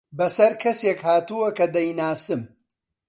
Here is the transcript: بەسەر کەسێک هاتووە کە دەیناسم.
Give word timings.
بەسەر 0.17 0.53
کەسێک 0.63 0.99
هاتووە 1.07 1.49
کە 1.57 1.65
دەیناسم. 1.75 2.41